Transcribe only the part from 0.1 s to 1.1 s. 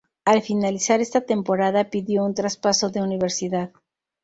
Al finalizar